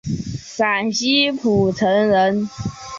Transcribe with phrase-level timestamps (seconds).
[0.33, 2.49] 陕西蒲城人。